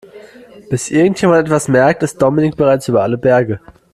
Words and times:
Bis 0.67 0.89
irgendjemand 0.89 1.45
etwas 1.45 1.67
merkt, 1.67 2.01
ist 2.01 2.19
Dominik 2.19 2.55
bereits 2.55 2.87
über 2.87 3.03
alle 3.03 3.19
Berge. 3.19 3.59